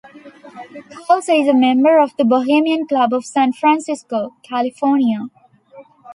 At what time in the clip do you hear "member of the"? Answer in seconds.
1.53-2.25